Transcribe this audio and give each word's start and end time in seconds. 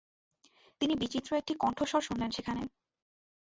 তিনি 0.81 0.93
বিচিত্র 0.95 1.31
একটি 1.35 1.53
কণ্ঠস্বর 1.55 2.01
শুনলেন 2.01 2.29
সেখানে। 2.31 2.61